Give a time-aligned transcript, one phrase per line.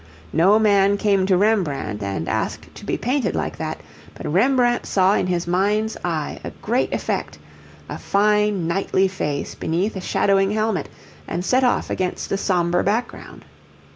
[0.33, 3.81] No man came to Rembrandt and asked to be painted like that;
[4.15, 7.37] but Rembrandt saw in his mind's eye a great effect
[7.87, 10.89] a fine knightly face beneath a shadowing helmet
[11.27, 13.45] and set off against a sombre background.